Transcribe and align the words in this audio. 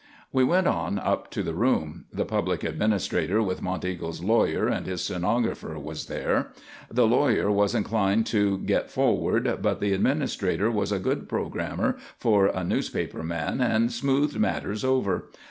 We 0.33 0.43
went 0.43 0.65
on 0.65 0.97
up 0.97 1.29
to 1.29 1.43
the 1.43 1.53
room. 1.53 2.05
The 2.11 2.25
Public 2.25 2.63
Administrator, 2.63 3.39
with 3.43 3.61
Monteagle's 3.61 4.23
lawyer 4.23 4.67
and 4.67 4.87
his 4.87 5.01
stenographer, 5.03 5.77
was 5.77 6.07
there. 6.07 6.53
The 6.89 7.05
lawyer 7.05 7.51
was 7.51 7.75
inclined 7.75 8.25
to 8.25 8.57
get 8.57 8.89
forward, 8.89 9.59
but 9.61 9.79
the 9.79 9.93
Administrator 9.93 10.71
was 10.71 10.91
a 10.91 10.97
good 10.97 11.29
programer 11.29 11.97
for 12.17 12.47
a 12.47 12.63
newspaper 12.63 13.21
man 13.21 13.61
and 13.61 13.91
smoothed 13.91 14.39
matters 14.39 14.83
over. 14.83 15.29